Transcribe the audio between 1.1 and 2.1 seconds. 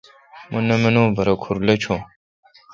پرہ کُھر لچھون۔